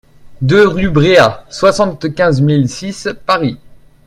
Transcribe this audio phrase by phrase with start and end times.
[0.41, 3.59] deux rue Bréa, soixante-quinze mille six Paris